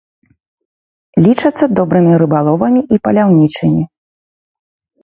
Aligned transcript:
Лічацца 1.27 1.65
добрымі 1.81 2.13
рыбаловамі 2.25 2.81
і 2.97 3.03
паляўнічымі. 3.05 3.83